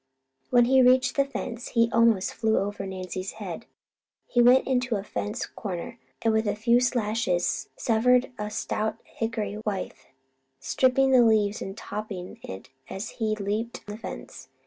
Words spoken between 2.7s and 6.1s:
Nancy's head. He went into a fence corner,